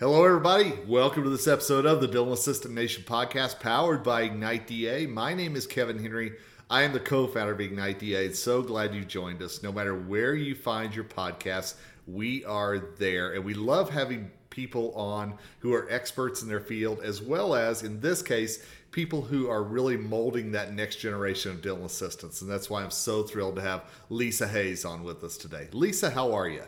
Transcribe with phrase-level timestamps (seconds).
[0.00, 0.72] Hello, everybody.
[0.88, 5.06] Welcome to this episode of the Dental Assistant Nation podcast powered by Ignite DA.
[5.06, 6.32] My name is Kevin Henry.
[6.68, 8.32] I am the co founder of Ignite DA.
[8.32, 9.62] So glad you joined us.
[9.62, 11.74] No matter where you find your podcast,
[12.08, 13.34] we are there.
[13.34, 17.84] And we love having people on who are experts in their field, as well as,
[17.84, 22.42] in this case, people who are really molding that next generation of dental assistants.
[22.42, 25.68] And that's why I'm so thrilled to have Lisa Hayes on with us today.
[25.72, 26.64] Lisa, how are you?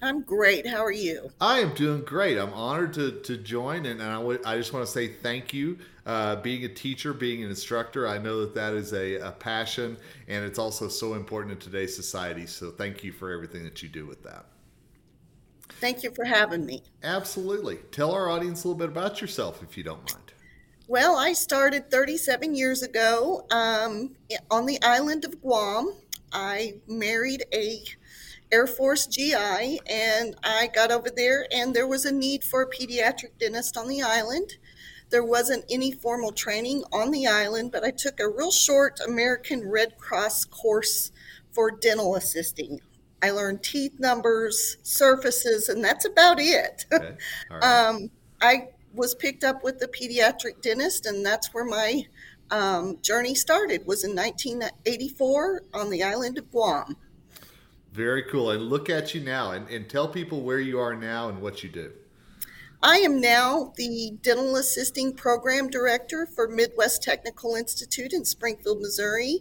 [0.00, 0.66] I'm great.
[0.66, 1.30] How are you?
[1.40, 2.38] I am doing great.
[2.38, 5.52] I'm honored to, to join, and, and I, w- I just want to say thank
[5.52, 5.78] you.
[6.06, 9.98] Uh, being a teacher, being an instructor, I know that that is a, a, passion,
[10.28, 12.46] and it's also so important in today's society.
[12.46, 14.46] So thank you for everything that you do with that.
[15.80, 16.82] Thank you for having me.
[17.02, 17.76] Absolutely.
[17.90, 20.32] Tell our audience a little bit about yourself, if you don't mind.
[20.86, 24.16] Well, I started 37 years ago um,
[24.50, 25.92] on the island of Guam.
[26.32, 27.82] I married a
[28.50, 32.70] Air Force GI, and I got over there, and there was a need for a
[32.70, 34.56] pediatric dentist on the island.
[35.10, 39.68] There wasn't any formal training on the island, but I took a real short American
[39.68, 41.12] Red Cross course
[41.52, 42.80] for dental assisting.
[43.22, 46.84] I learned teeth numbers, surfaces, and that's about it.
[46.92, 47.16] Okay.
[47.50, 47.64] Right.
[47.88, 52.04] um, I was picked up with the pediatric dentist, and that's where my
[52.50, 53.86] um, journey started.
[53.86, 56.96] Was in 1984 on the island of Guam.
[57.92, 58.50] Very cool.
[58.50, 61.62] And look at you now and, and tell people where you are now and what
[61.62, 61.92] you do.
[62.80, 69.40] I am now the Dental Assisting Program Director for Midwest Technical Institute in Springfield, Missouri.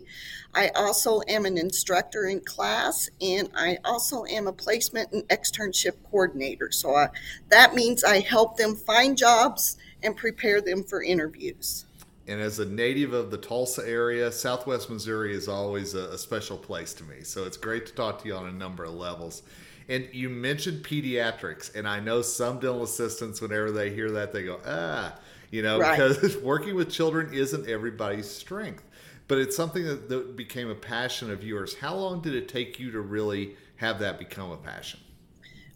[0.55, 5.97] I also am an instructor in class, and I also am a placement and externship
[6.09, 6.71] coordinator.
[6.71, 7.09] So I,
[7.49, 11.85] that means I help them find jobs and prepare them for interviews.
[12.27, 16.57] And as a native of the Tulsa area, Southwest Missouri is always a, a, special
[16.57, 17.23] place to me.
[17.23, 19.43] So it's great to talk to you on a number of levels.
[19.87, 24.43] And you mentioned pediatrics, and I know some dental assistants, whenever they hear that, they
[24.43, 25.15] go, ah,
[25.51, 25.97] you know, right.
[25.97, 28.83] because working with children isn't everybody's strength.
[29.29, 31.75] But it's something that, that became a passion of yours.
[31.75, 34.99] How long did it take you to really have that become a passion?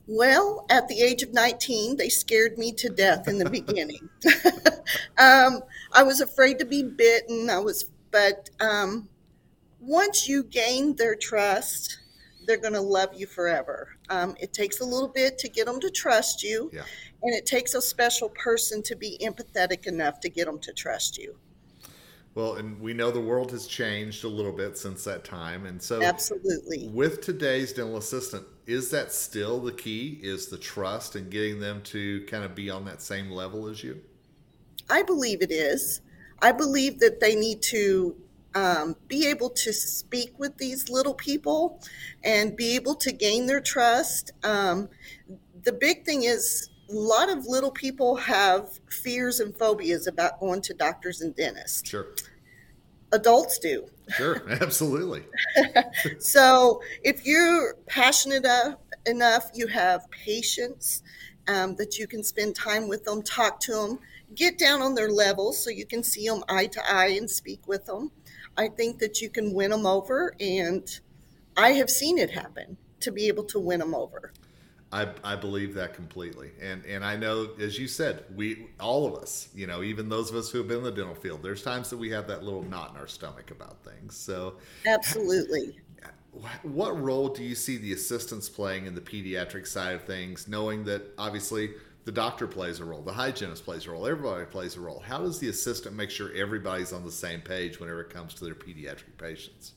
[0.07, 4.09] Well, at the age of 19, they scared me to death in the beginning.
[5.17, 5.61] um,
[5.93, 7.49] I was afraid to be bitten.
[7.49, 9.09] I was, but um,
[9.79, 11.99] once you gain their trust,
[12.45, 13.89] they're going to love you forever.
[14.09, 16.83] Um, it takes a little bit to get them to trust you, yeah.
[17.21, 21.17] and it takes a special person to be empathetic enough to get them to trust
[21.17, 21.35] you.
[22.33, 25.65] Well, and we know the world has changed a little bit since that time.
[25.65, 26.87] And so, absolutely.
[26.87, 30.19] With today's dental assistant, is that still the key?
[30.23, 33.83] Is the trust and getting them to kind of be on that same level as
[33.83, 33.99] you?
[34.91, 36.01] I believe it is.
[36.41, 38.15] I believe that they need to
[38.53, 41.81] um, be able to speak with these little people
[42.23, 44.31] and be able to gain their trust.
[44.43, 44.89] Um,
[45.63, 50.61] the big thing is a lot of little people have fears and phobias about going
[50.63, 51.87] to doctors and dentists.
[51.87, 52.07] Sure.
[53.13, 53.87] Adults do.
[54.09, 55.23] Sure, absolutely.
[56.19, 58.45] so if you're passionate
[59.05, 61.01] enough, you have patience
[61.47, 63.99] um, that you can spend time with them, talk to them,
[64.35, 67.67] get down on their level so you can see them eye to eye and speak
[67.67, 68.11] with them.
[68.57, 70.87] I think that you can win them over, and
[71.57, 74.33] I have seen it happen to be able to win them over.
[74.93, 76.51] I, I believe that completely.
[76.61, 80.29] And and I know, as you said, we all of us, you know, even those
[80.29, 82.43] of us who have been in the dental field, there's times that we have that
[82.43, 84.17] little knot in our stomach about things.
[84.17, 84.55] So
[84.85, 85.79] absolutely.
[86.63, 90.85] What role do you see the assistants playing in the pediatric side of things, knowing
[90.85, 91.71] that obviously
[92.03, 94.99] the doctor plays a role, the hygienist plays a role, everybody plays a role.
[94.99, 98.45] How does the assistant make sure everybody's on the same page whenever it comes to
[98.45, 99.73] their pediatric patients?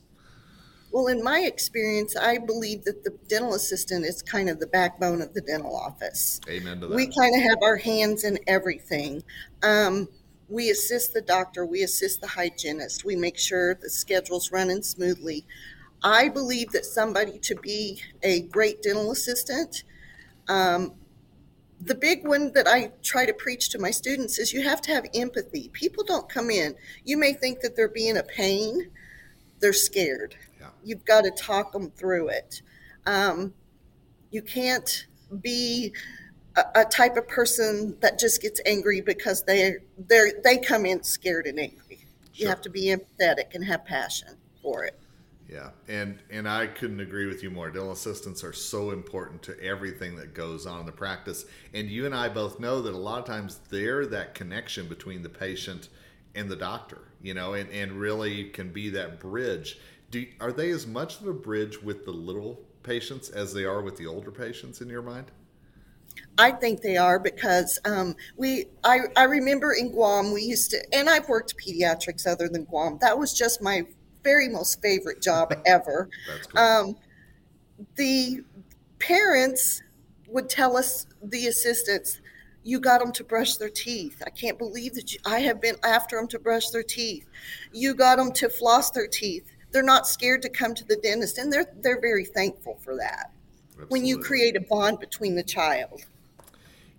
[0.90, 5.20] Well, in my experience, I believe that the dental assistant is kind of the backbone
[5.20, 6.40] of the dental office.
[6.48, 6.94] Amen to that.
[6.94, 9.24] We kind of have our hands in everything.
[9.62, 10.08] Um,
[10.48, 15.44] we assist the doctor, we assist the hygienist, we make sure the schedule's running smoothly.
[16.02, 19.84] I believe that somebody to be a great dental assistant,
[20.48, 20.94] um,
[21.80, 24.93] the big one that I try to preach to my students is you have to
[24.93, 25.70] have empathy.
[25.72, 26.75] People don't come in.
[27.04, 28.90] You may think that they're being a pain,
[29.60, 30.37] they're scared.
[30.60, 30.69] Yeah.
[30.82, 32.62] You've got to talk them through it.
[33.06, 33.54] Um,
[34.31, 35.06] you can't
[35.40, 35.93] be
[36.56, 39.76] a, a, type of person that just gets angry because they
[40.08, 41.99] they they come in scared and angry.
[41.99, 42.06] Sure.
[42.32, 44.99] You have to be empathetic and have passion for it.
[45.54, 47.70] Yeah, and and I couldn't agree with you more.
[47.70, 51.44] Dental assistants are so important to everything that goes on in the practice.
[51.72, 55.22] And you and I both know that a lot of times they're that connection between
[55.22, 55.90] the patient
[56.34, 59.78] and the doctor, you know, and, and really can be that bridge.
[60.10, 63.80] Do are they as much of a bridge with the little patients as they are
[63.80, 65.30] with the older patients in your mind?
[66.36, 68.64] I think they are because um, we.
[68.82, 72.98] I, I remember in Guam we used to, and I've worked pediatrics other than Guam.
[73.00, 73.84] That was just my
[74.25, 76.09] very most favorite job ever.
[76.50, 76.61] Cool.
[76.61, 76.97] Um,
[77.97, 78.43] the
[78.99, 79.82] parents
[80.29, 82.21] would tell us the assistants,
[82.65, 84.23] "You got them to brush their teeth.
[84.26, 87.26] I can't believe that you, I have been after them to brush their teeth.
[87.73, 89.44] You got them to floss their teeth.
[89.71, 93.31] They're not scared to come to the dentist, and they're they're very thankful for that."
[93.88, 96.05] When you create a bond between the child.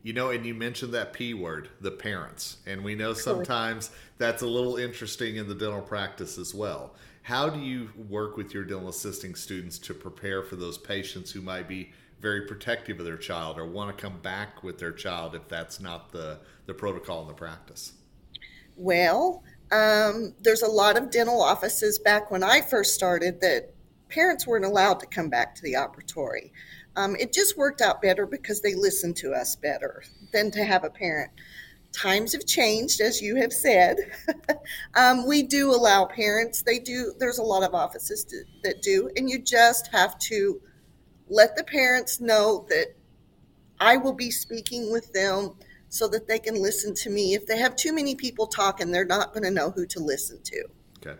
[0.03, 2.57] You know, and you mentioned that P word, the parents.
[2.67, 3.89] And we know sometimes
[4.19, 6.93] that's a little interesting in the dental practice as well.
[7.25, 11.41] How do you work with your dental assisting students to prepare for those patients who
[11.41, 11.91] might be
[12.21, 15.79] very protective of their child or want to come back with their child if that's
[15.79, 16.37] not the,
[16.67, 17.93] the protocol in the practice?
[18.75, 19.41] Well,
[19.71, 23.73] um, there's a lot of dental offices back when I first started that
[24.07, 26.51] parents weren't allowed to come back to the operatory.
[26.95, 30.83] Um, it just worked out better because they listened to us better than to have
[30.83, 31.31] a parent.
[31.95, 33.97] Times have changed, as you have said.
[34.95, 36.61] um, we do allow parents.
[36.61, 37.13] They do.
[37.19, 40.59] There's a lot of offices to, that do, and you just have to
[41.29, 42.87] let the parents know that
[43.79, 45.51] I will be speaking with them
[45.87, 47.33] so that they can listen to me.
[47.33, 50.41] If they have too many people talking, they're not going to know who to listen
[50.43, 50.63] to.
[50.97, 51.17] Okay.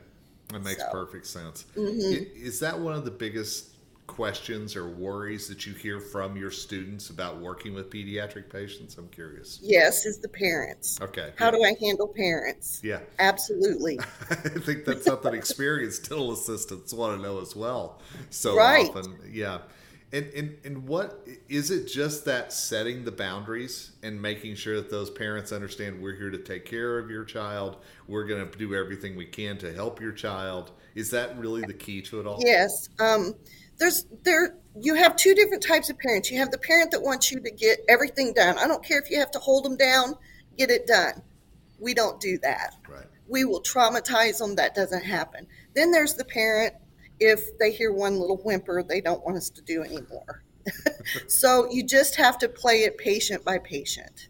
[0.50, 1.66] That makes So- perfect sense.
[1.76, 2.36] Mhm.
[2.36, 3.75] Is that one of the biggest
[4.08, 8.98] questions or worries that you hear from your students about working with pediatric patients?
[8.98, 9.60] I'm curious.
[9.62, 11.00] Yes, is the parents.
[11.02, 11.34] Okay.
[11.38, 11.52] How yeah.
[11.52, 12.80] do I handle parents?
[12.84, 13.00] Yeah.
[13.20, 14.00] Absolutely.
[14.30, 18.00] I think that's something experienced dental assistants want to know as well.
[18.30, 18.90] So Right.
[18.90, 19.60] often, yeah.
[20.14, 21.88] And, and and what is it?
[21.88, 26.38] Just that setting the boundaries and making sure that those parents understand we're here to
[26.38, 27.78] take care of your child.
[28.08, 30.72] We're going to do everything we can to help your child.
[30.94, 32.38] Is that really the key to it all?
[32.40, 32.88] Yes.
[33.00, 33.34] Um,
[33.78, 36.30] there's there you have two different types of parents.
[36.30, 38.58] You have the parent that wants you to get everything done.
[38.58, 40.16] I don't care if you have to hold them down,
[40.58, 41.22] get it done.
[41.80, 42.76] We don't do that.
[42.90, 43.06] Right.
[43.28, 44.56] We will traumatize them.
[44.56, 45.48] That doesn't happen.
[45.74, 46.74] Then there's the parent.
[47.20, 50.44] If they hear one little whimper, they don't want us to do anymore.
[51.28, 54.28] so you just have to play it patient by patient.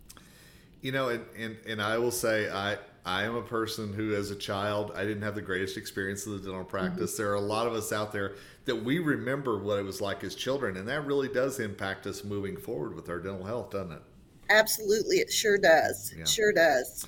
[0.81, 4.31] You know, and, and, and I will say I I am a person who as
[4.31, 6.69] a child I didn't have the greatest experience of the dental mm-hmm.
[6.69, 7.15] practice.
[7.15, 8.33] There are a lot of us out there
[8.65, 12.23] that we remember what it was like as children, and that really does impact us
[12.23, 14.01] moving forward with our dental health, doesn't it?
[14.49, 16.11] Absolutely, it sure does.
[16.15, 16.23] Yeah.
[16.23, 17.05] It sure does.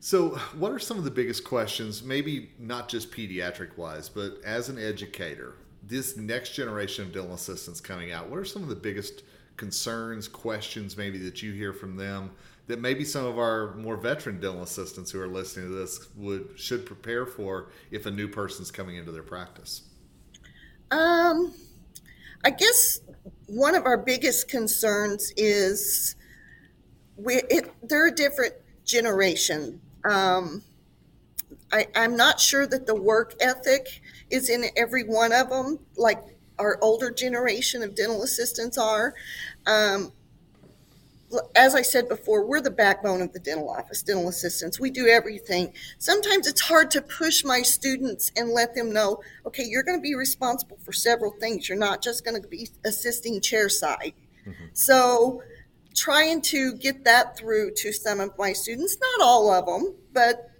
[0.00, 4.68] So, what are some of the biggest questions, maybe not just pediatric wise, but as
[4.68, 8.76] an educator, this next generation of dental assistants coming out, what are some of the
[8.76, 9.22] biggest
[9.56, 12.30] concerns, questions maybe that you hear from them
[12.66, 16.50] that maybe some of our more veteran dental assistants who are listening to this would
[16.56, 19.82] should prepare for if a new person's coming into their practice?
[20.90, 21.54] Um,
[22.44, 23.00] I guess
[23.46, 26.16] one of our biggest concerns is
[27.16, 28.54] we it they're a different
[28.84, 29.80] generation.
[30.04, 30.62] Um,
[31.72, 36.22] I, I'm not sure that the work ethic is in every one of them, like
[36.58, 39.14] our older generation of dental assistants are.
[39.66, 40.12] Um,
[41.54, 44.78] as I said before, we're the backbone of the dental office, dental assistants.
[44.80, 45.72] We do everything.
[45.98, 50.02] Sometimes it's hard to push my students and let them know, okay, you're going to
[50.02, 51.68] be responsible for several things.
[51.68, 54.14] You're not just going to be assisting chair side.
[54.46, 54.64] Mm-hmm.
[54.74, 55.42] So,
[55.94, 60.50] trying to get that through to some of my students, not all of them, but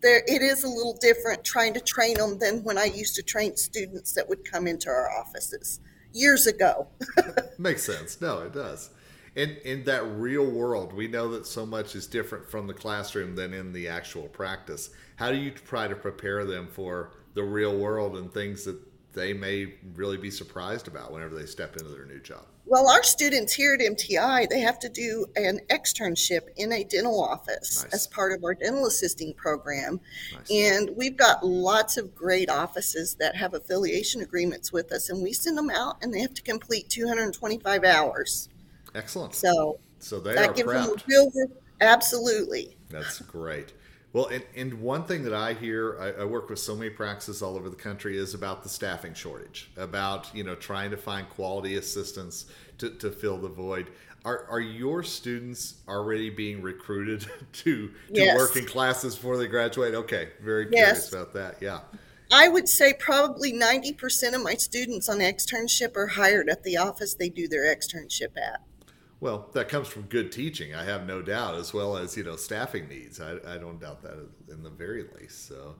[0.00, 3.22] there it is a little different trying to train them than when I used to
[3.22, 5.80] train students that would come into our offices
[6.12, 6.88] years ago.
[7.58, 8.20] Makes sense.
[8.20, 8.90] No, it does.
[9.34, 13.34] In in that real world, we know that so much is different from the classroom
[13.34, 14.90] than in the actual practice.
[15.16, 18.78] How do you try to prepare them for the real world and things that
[19.14, 22.44] they may really be surprised about whenever they step into their new job?
[22.64, 27.22] Well, our students here at MTI, they have to do an externship in a dental
[27.22, 27.92] office Nice.
[27.92, 30.00] as part of our dental assisting program.
[30.32, 30.50] Nice.
[30.50, 35.32] And we've got lots of great offices that have affiliation agreements with us, and we
[35.32, 38.48] send them out and they have to complete 225 hours.
[38.94, 39.34] Excellent.
[39.34, 41.06] So So they are that gives them a prepped.
[41.08, 41.30] real,
[41.80, 42.78] absolutely.
[42.90, 43.72] That's great.
[44.12, 47.40] Well, and, and one thing that I hear, I, I work with so many practices
[47.40, 51.28] all over the country, is about the staffing shortage, about you know trying to find
[51.30, 52.46] quality assistants
[52.78, 53.90] to, to fill the void.
[54.24, 58.36] Are, are your students already being recruited to, to Yes.
[58.36, 59.94] work in classes before they graduate?
[59.94, 61.12] Okay, very curious Yes.
[61.12, 61.56] about that.
[61.62, 61.80] Yeah.
[62.32, 67.14] I would say probably 90% of my students on externship are hired at the office
[67.14, 68.60] they do their externship at.
[69.22, 72.34] Well, that comes from good teaching, I have no doubt, as well as you know
[72.36, 73.20] staffing needs.
[73.20, 74.18] I, I don't doubt that
[74.50, 75.46] in the very least.
[75.46, 75.76] So,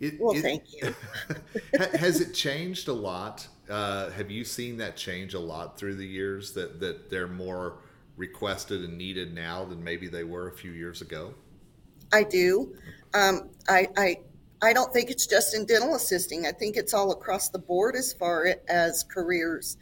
[0.00, 0.94] it, Well, it- thank you.
[1.94, 3.48] Has it changed a lot?
[3.68, 6.52] Uh, have you seen that change a lot through the years?
[6.52, 7.78] That that they're more
[8.16, 11.34] requested and needed now than maybe they were a few years ago?
[12.12, 12.74] I do.
[13.14, 14.16] Um, I, I
[14.62, 16.46] I don't think it's just in dental assisting.
[16.46, 19.76] I think it's all across the board as far as careers.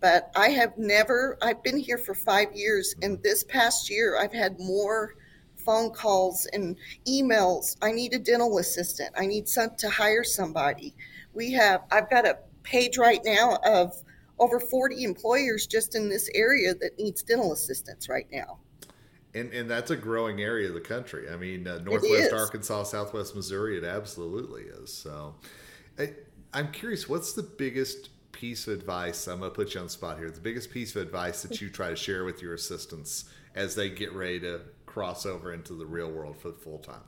[0.00, 1.38] But I have never.
[1.42, 5.14] I've been here for five years, and this past year I've had more
[5.56, 6.76] phone calls and
[7.08, 7.76] emails.
[7.82, 9.10] I need a dental assistant.
[9.18, 10.94] I need some to hire somebody.
[11.34, 11.82] We have.
[11.90, 14.02] I've got a page right now of
[14.38, 18.58] over 40 employers just in this area that needs dental assistants right now.
[19.34, 21.28] And, and that's a growing area of the country.
[21.28, 24.92] I mean, uh, Northwest Arkansas, Southwest Missouri, it absolutely is.
[24.92, 25.34] So
[25.98, 26.14] I,
[26.54, 29.26] I'm curious, what's the biggest piece of advice?
[29.26, 30.30] I'm going to put you on the spot here.
[30.30, 33.24] The biggest piece of advice that you try to share with your assistants
[33.54, 37.02] as they get ready to cross over into the real world for full time?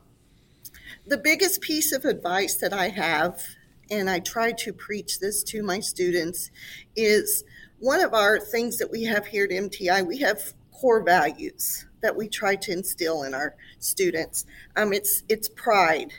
[1.06, 3.42] The biggest piece of advice that I have,
[3.90, 6.50] and I try to preach this to my students,
[6.96, 7.44] is
[7.78, 12.16] one of our things that we have here at MTI, we have core values that
[12.16, 14.46] we try to instill in our students.
[14.76, 16.12] Um, it's it's pride.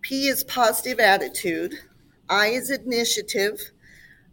[0.00, 1.74] P is positive attitude.
[2.28, 3.60] I is initiative.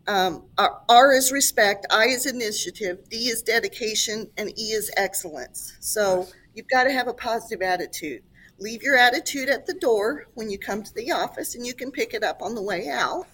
[0.07, 1.85] Um, R, R is respect.
[1.91, 3.09] I is initiative.
[3.09, 5.75] D is dedication, and E is excellence.
[5.81, 8.23] So you've got to have a positive attitude.
[8.59, 11.91] Leave your attitude at the door when you come to the office, and you can
[11.91, 13.27] pick it up on the way out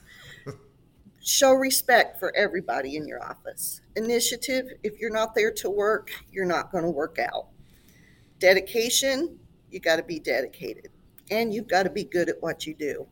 [1.24, 3.82] show respect for everybody in your office.
[3.96, 7.48] Initiative, if you're not there to work, you're not going to work out.
[8.40, 9.40] Dedication,
[9.70, 10.90] you got to be dedicated.
[11.32, 13.08] And you've got to be good at what you do.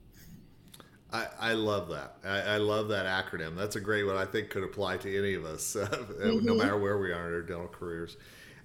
[1.13, 2.15] I, I love that.
[2.24, 3.56] I, I, love that acronym.
[3.56, 4.15] That's a great one.
[4.15, 6.46] I think could apply to any of us, mm-hmm.
[6.46, 8.18] no matter where we are in our dental careers.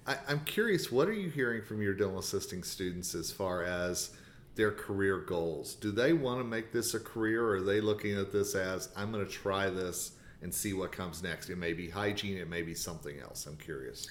[0.05, 4.11] I, I'm curious, what are you hearing from your dental assisting students as far as
[4.55, 5.75] their career goals?
[5.75, 8.89] Do they want to make this a career or are they looking at this as
[8.95, 11.49] I'm going to try this and see what comes next?
[11.49, 13.45] It may be hygiene, it may be something else.
[13.45, 14.07] I'm curious.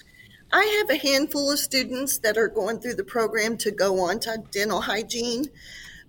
[0.53, 4.19] I have a handful of students that are going through the program to go on
[4.21, 5.45] to dental hygiene.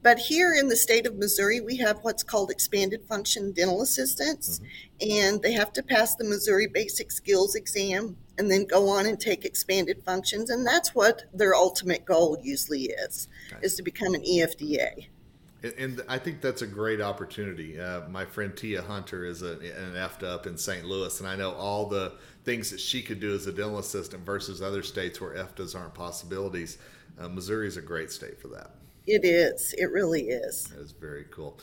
[0.02, 4.61] But here in the state of Missouri, we have what's called expanded function dental assistants,
[4.61, 5.11] mm-hmm.
[5.11, 9.19] and they have to pass the Missouri Basic Skills exam and then go on and
[9.19, 10.50] take expanded functions.
[10.50, 13.62] And that's what their ultimate goal usually is, nice.
[13.62, 15.09] is to become an EFDA.
[15.76, 17.81] And I think that's a great opportunity.
[17.81, 20.85] Uh, my friend Tia Hunter is a, an EFDA up in St.
[20.85, 22.12] Louis, and I know all the
[22.45, 25.95] things that she could do as a dental assistant versus other states where EFDAs aren't
[25.95, 26.78] possibilities.
[27.19, 28.71] Uh, Missouri is a great state for that.
[29.09, 29.75] It is.
[29.79, 30.65] It really is.
[30.65, 31.59] That is very cool.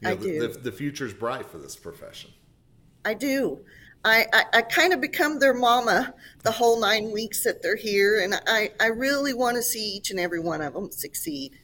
[0.01, 2.31] you know, the, the, the future is bright for this profession.
[3.05, 3.61] I do.
[4.07, 8.21] I, I, I, kind of become their mama the whole nine weeks that they're here,
[8.21, 11.59] and I, I really want to see each and every one of them succeed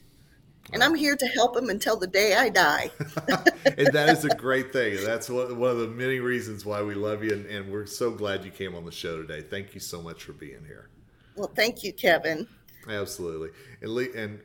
[0.73, 2.91] and I'm here to help him until the day I die.
[3.65, 4.97] and that is a great thing.
[5.03, 8.45] That's one of the many reasons why we love you, and, and, we're so glad
[8.45, 9.41] you came on the show today.
[9.41, 10.89] Thank you so much for being here.
[11.35, 12.47] Well, thank you, Kevin.
[12.87, 13.49] Absolutely,
[13.81, 14.39] and and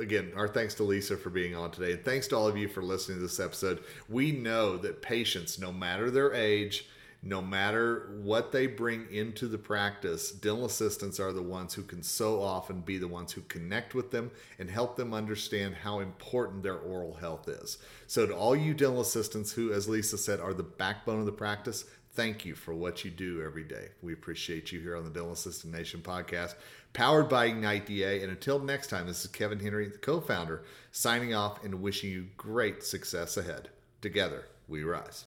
[0.00, 2.68] again, our thanks to Lisa for being on today, and thanks to all of you
[2.68, 3.84] for listening to this episode.
[4.08, 6.86] We know that patients, no matter their age
[7.24, 12.02] no matter what they bring into the practice, dental assistants are the ones who can
[12.02, 16.62] so often be the ones who connect with them and help them understand how important
[16.62, 17.78] their oral health is.
[18.06, 21.32] So, to all you dental assistants who, as Lisa said, are the backbone of the
[21.32, 23.88] practice, thank you for what you do every day.
[24.02, 26.56] We appreciate you here on the Dental Assistant Nation podcast,
[26.92, 28.22] powered by Ignite DA.
[28.22, 30.62] And until next time, this is Kevin Henry, the co founder,
[30.92, 33.70] signing off and wishing you great success ahead.
[34.02, 35.24] Together, we rise.